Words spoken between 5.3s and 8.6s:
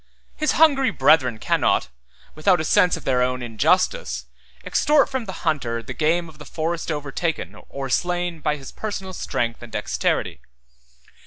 hunter the game of the forest overtaken or slain by